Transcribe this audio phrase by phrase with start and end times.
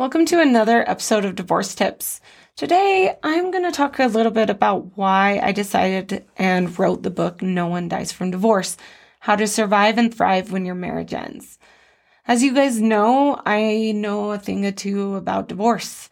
[0.00, 2.22] Welcome to another episode of Divorce Tips.
[2.56, 7.10] Today, I'm going to talk a little bit about why I decided and wrote the
[7.10, 8.78] book No One Dies from Divorce
[9.18, 11.58] How to Survive and Thrive When Your Marriage Ends.
[12.26, 16.08] As you guys know, I know a thing or two about divorce.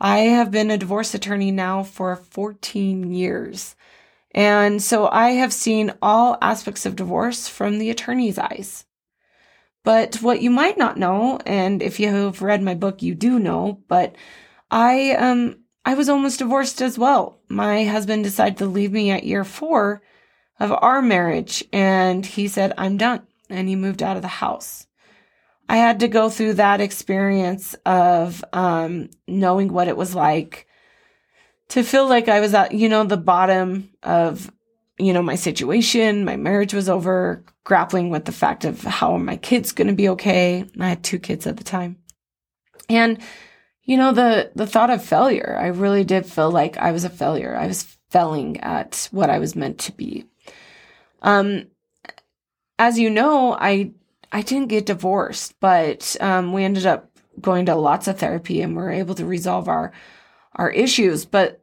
[0.00, 3.74] I have been a divorce attorney now for 14 years.
[4.30, 8.84] And so I have seen all aspects of divorce from the attorney's eyes.
[9.84, 13.38] But what you might not know, and if you have read my book, you do
[13.38, 14.14] know, but
[14.70, 17.40] I, um, I was almost divorced as well.
[17.48, 20.02] My husband decided to leave me at year four
[20.60, 23.26] of our marriage and he said, I'm done.
[23.50, 24.86] And he moved out of the house.
[25.68, 30.66] I had to go through that experience of, um, knowing what it was like
[31.68, 34.50] to feel like I was at, you know, the bottom of
[34.98, 39.18] you know, my situation, my marriage was over, grappling with the fact of how are
[39.18, 40.64] my kids going to be okay.
[40.78, 41.96] I had two kids at the time.
[42.88, 43.18] And
[43.84, 47.10] you know, the the thought of failure, I really did feel like I was a
[47.10, 47.56] failure.
[47.56, 50.26] I was failing at what I was meant to be.
[51.22, 51.66] Um
[52.78, 53.92] as you know, I
[54.32, 58.74] I didn't get divorced, but um, we ended up going to lots of therapy and
[58.74, 59.92] we are able to resolve our
[60.54, 61.24] our issues.
[61.24, 61.61] But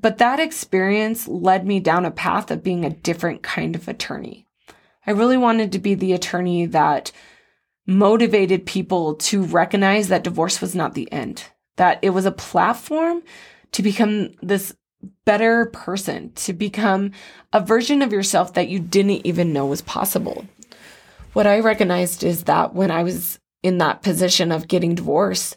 [0.00, 4.46] but that experience led me down a path of being a different kind of attorney.
[5.06, 7.12] I really wanted to be the attorney that
[7.86, 11.44] motivated people to recognize that divorce was not the end,
[11.76, 13.22] that it was a platform
[13.72, 14.74] to become this
[15.24, 17.12] better person, to become
[17.52, 20.46] a version of yourself that you didn't even know was possible.
[21.32, 25.56] What I recognized is that when I was in that position of getting divorced,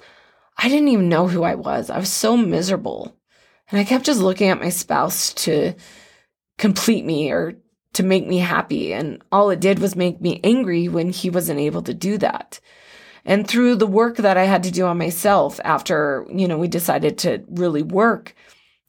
[0.58, 1.90] I didn't even know who I was.
[1.90, 3.16] I was so miserable.
[3.72, 5.74] And I kept just looking at my spouse to
[6.58, 7.56] complete me or
[7.94, 8.94] to make me happy.
[8.94, 12.60] And all it did was make me angry when he wasn't able to do that.
[13.26, 16.68] And through the work that I had to do on myself after, you know, we
[16.68, 18.34] decided to really work,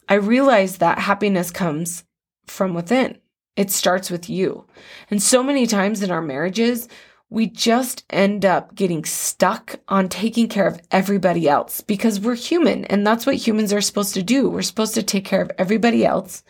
[0.08, 2.04] I realized that happiness comes
[2.46, 3.18] from within.
[3.56, 4.66] It starts with you.
[5.10, 6.88] And so many times in our marriages,
[7.30, 12.84] we just end up getting stuck on taking care of everybody else because we're human
[12.86, 14.50] and that's what humans are supposed to do.
[14.50, 16.42] We're supposed to take care of everybody else.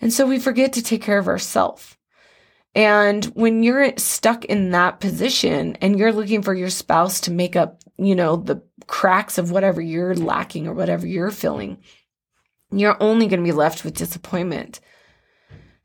[0.00, 1.96] And so we forget to take care of ourselves.
[2.74, 7.56] And when you're stuck in that position and you're looking for your spouse to make
[7.56, 11.78] up, you know, the cracks of whatever you're lacking or whatever you're feeling,
[12.70, 14.78] you're only going to be left with disappointment.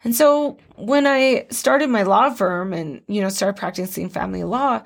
[0.05, 4.83] And so when I started my law firm and, you know, started practicing family law,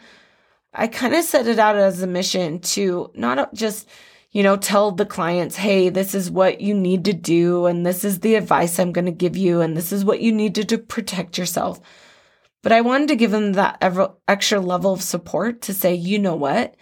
[0.74, 3.90] I kind of set it out as a mission to not just,
[4.31, 8.06] you know, tell the clients, hey, this is what you need to do, and this
[8.06, 10.63] is the advice I'm going to give you, and this is what you need to,
[10.66, 11.81] to protect yourself.
[12.62, 13.84] But I wanted to give them that
[14.28, 16.75] extra level of support to say, you know what?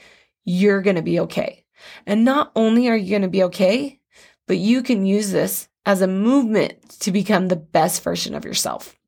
[0.43, 1.65] You're going to be okay.
[2.05, 3.99] And not only are you going to be okay,
[4.47, 8.99] but you can use this as a movement to become the best version of yourself.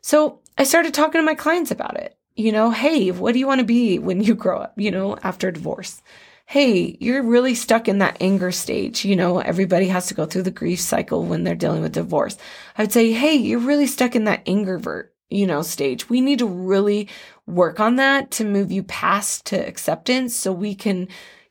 [0.00, 2.16] So I started talking to my clients about it.
[2.34, 5.18] You know, hey, what do you want to be when you grow up, you know,
[5.22, 6.00] after divorce?
[6.46, 9.04] Hey, you're really stuck in that anger stage.
[9.04, 12.38] You know, everybody has to go through the grief cycle when they're dealing with divorce.
[12.78, 16.08] I would say, hey, you're really stuck in that anger vert, you know, stage.
[16.08, 17.06] We need to really
[17.46, 21.08] work on that to move you past to acceptance so we can,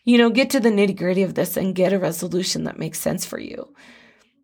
[0.09, 2.97] you know, get to the nitty gritty of this and get a resolution that makes
[2.97, 3.71] sense for you.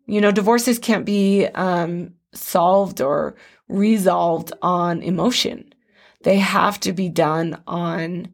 [0.06, 3.34] You know, divorces can't be um, solved or
[3.66, 5.74] resolved on emotion.
[6.22, 8.32] They have to be done on,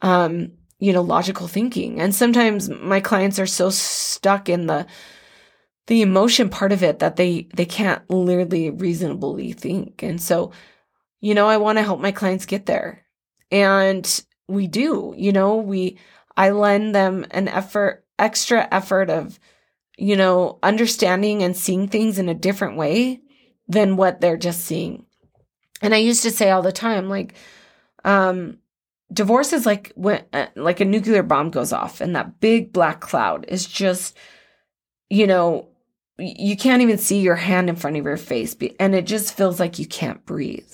[0.00, 2.00] um, you know, logical thinking.
[2.00, 4.86] And sometimes my clients are so stuck in the
[5.86, 10.02] the emotion part of it that they they can't literally reasonably think.
[10.02, 10.50] And so,
[11.20, 13.04] you know, I want to help my clients get there.
[13.50, 15.98] And we do, you know, we
[16.36, 19.38] I lend them an effort, extra effort of
[19.96, 23.20] you know, understanding and seeing things in a different way
[23.68, 25.06] than what they're just seeing.
[25.82, 27.34] And I used to say all the time, like,
[28.04, 28.58] um,
[29.12, 33.00] divorce is like when, uh, like a nuclear bomb goes off and that big black
[33.00, 34.16] cloud is just,
[35.10, 35.68] you know,
[36.18, 39.58] you can't even see your hand in front of your face and it just feels
[39.58, 40.72] like you can't breathe.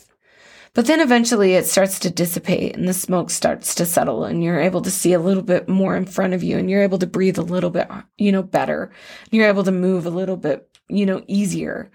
[0.72, 4.61] But then eventually it starts to dissipate and the smoke starts to settle and you're
[4.61, 7.06] able to see a little bit more in front of you and you're able to
[7.06, 7.88] breathe a little bit,
[8.19, 8.93] you know, better.
[9.31, 11.90] You're able to move a little bit, you know, easier.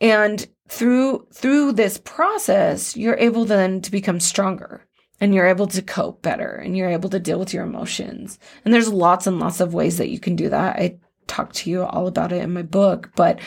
[0.00, 4.86] And through through this process, you're able then to become stronger
[5.20, 8.38] and you're able to cope better and you're able to deal with your emotions.
[8.64, 10.76] And there's lots and lots of ways that you can do that.
[10.76, 10.98] I
[11.28, 13.38] talk to you all about it in my book, but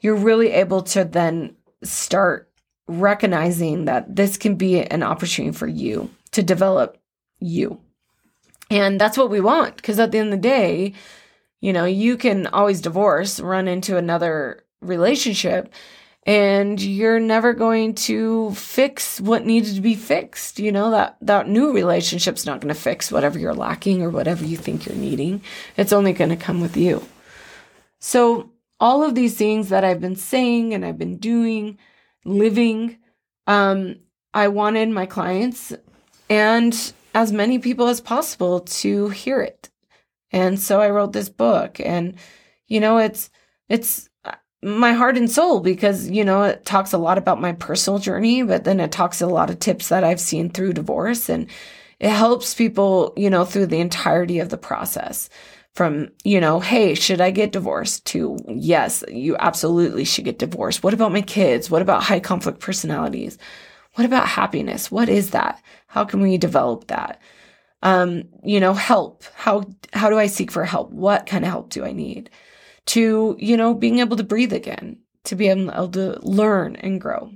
[0.00, 2.50] you're really able to then start
[2.88, 6.98] recognizing that this can be an opportunity for you to develop
[7.38, 7.80] you.
[8.70, 10.94] And that's what we want because at the end of the day,
[11.60, 15.72] you know, you can always divorce, run into another relationship,
[16.24, 20.58] and you're never going to fix what needed to be fixed.
[20.58, 24.44] You know, that, that new relationship's not going to fix whatever you're lacking or whatever
[24.44, 25.42] you think you're needing.
[25.76, 27.06] It's only going to come with you.
[27.98, 28.50] So,
[28.80, 31.78] all of these things that I've been saying and I've been doing,
[32.24, 32.98] living,
[33.46, 33.96] um,
[34.34, 35.72] I wanted my clients
[36.30, 39.70] and as many people as possible to hear it.
[40.30, 42.16] And so I wrote this book and
[42.66, 43.30] you know it's
[43.68, 44.08] it's
[44.62, 48.42] my heart and soul because you know it talks a lot about my personal journey
[48.42, 51.48] but then it talks a lot of tips that I've seen through divorce and
[52.00, 55.28] it helps people you know through the entirety of the process
[55.74, 58.04] from you know hey should I get divorced?
[58.06, 60.82] To yes you absolutely should get divorced.
[60.82, 61.70] What about my kids?
[61.70, 63.38] What about high conflict personalities?
[63.94, 64.90] What about happiness?
[64.90, 65.62] What is that?
[65.86, 67.20] How can we develop that?
[67.82, 69.24] Um you know help.
[69.34, 70.90] How how do I seek for help?
[70.90, 72.30] What kind of help do I need?
[72.86, 77.30] To, you know, being able to breathe again, to be able to learn and grow.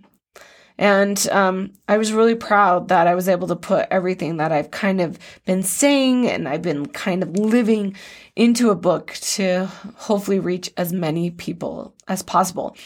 [0.79, 4.71] And um, I was really proud that I was able to put everything that I've
[4.71, 7.97] kind of been saying and I've been kind of living
[8.35, 12.77] into a book to hopefully reach as many people as possible.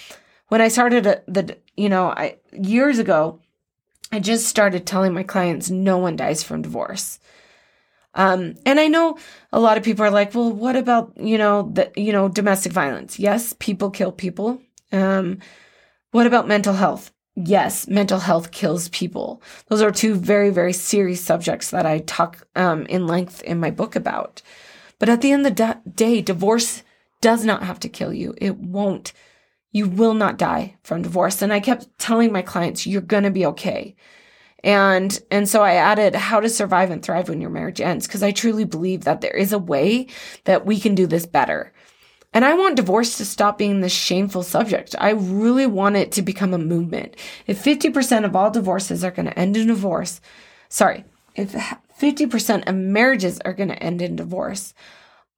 [0.48, 3.40] When I started the, you know, I years ago,
[4.12, 7.18] I just started telling my clients no one dies from divorce.
[8.14, 9.18] Um, and I know
[9.52, 12.72] a lot of people are like, well, what about, you know, the, you know, domestic
[12.72, 13.18] violence?
[13.18, 14.60] Yes, people kill people.
[14.90, 15.38] Um,
[16.10, 17.12] what about mental health?
[17.36, 19.42] Yes, mental health kills people.
[19.68, 23.70] Those are two very, very serious subjects that I talk um, in length in my
[23.70, 24.42] book about.
[24.98, 26.82] But at the end of the day, divorce
[27.20, 28.34] does not have to kill you.
[28.38, 29.12] It won't.
[29.72, 31.40] You will not die from divorce.
[31.40, 33.94] And I kept telling my clients, you're going to be okay.
[34.62, 38.22] And and so I added how to survive and thrive when your marriage ends because
[38.22, 40.06] I truly believe that there is a way
[40.44, 41.72] that we can do this better.
[42.32, 44.94] And I want divorce to stop being this shameful subject.
[44.98, 47.16] I really want it to become a movement.
[47.46, 50.20] If 50% of all divorces are going to end in divorce,
[50.68, 51.04] sorry,
[51.34, 51.52] if
[52.00, 54.74] 50% of marriages are going to end in divorce,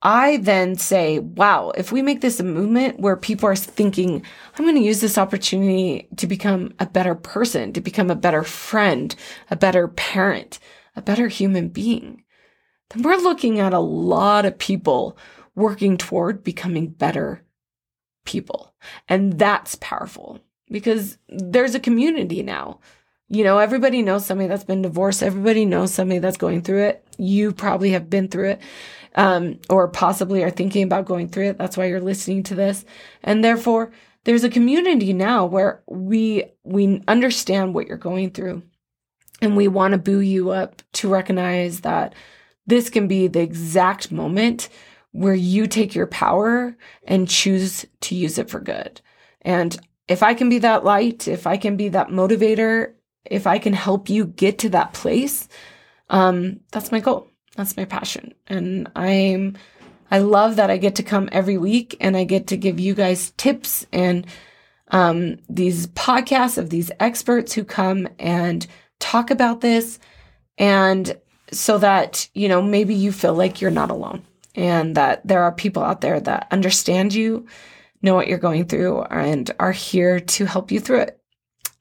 [0.02, 4.22] I then say, wow, if we make this a movement where people are thinking,
[4.58, 8.42] I'm going to use this opportunity to become a better person, to become a better
[8.42, 9.14] friend,
[9.50, 10.58] a better parent,
[10.96, 12.24] a better human being,
[12.90, 15.16] then we're looking at a lot of people
[15.54, 17.42] working toward becoming better
[18.24, 18.74] people.
[19.08, 20.40] And that's powerful
[20.70, 22.80] because there's a community now.
[23.28, 25.22] You know, everybody knows somebody that's been divorced.
[25.22, 27.06] Everybody knows somebody that's going through it.
[27.18, 28.60] You probably have been through it
[29.14, 31.58] um, or possibly are thinking about going through it.
[31.58, 32.84] That's why you're listening to this.
[33.22, 33.90] And therefore,
[34.24, 38.62] there's a community now where we we understand what you're going through
[39.40, 42.14] and we want to boo you up to recognize that
[42.66, 44.68] this can be the exact moment
[45.12, 49.00] where you take your power and choose to use it for good.
[49.42, 49.78] And
[50.08, 52.94] if I can be that light, if I can be that motivator,
[53.24, 55.48] if I can help you get to that place,
[56.10, 57.28] um, that's my goal.
[57.56, 58.34] That's my passion.
[58.46, 59.56] And I'm,
[60.10, 62.94] I love that I get to come every week and I get to give you
[62.94, 64.26] guys tips and
[64.88, 68.66] um, these podcasts of these experts who come and
[68.98, 69.98] talk about this.
[70.58, 71.18] And
[71.50, 74.22] so that, you know, maybe you feel like you're not alone
[74.54, 77.46] and that there are people out there that understand you,
[78.02, 81.20] know what you're going through, and are here to help you through it.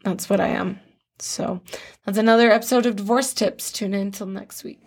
[0.04, 0.80] That's what I am.
[1.20, 1.62] So
[2.06, 3.72] that's another episode of Divorce Tips.
[3.72, 4.82] Tune in until next week.